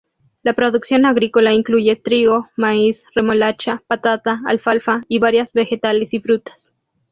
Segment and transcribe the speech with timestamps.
[0.41, 6.65] La producción agrícola incluye trigo, maíz, remolacha, patata, alfalfa, y varias vegetales y frutas.